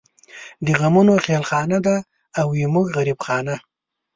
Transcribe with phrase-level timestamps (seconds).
[0.65, 1.95] د غمونو خېلخانه ده
[2.39, 3.55] او زمونږ غريب خانه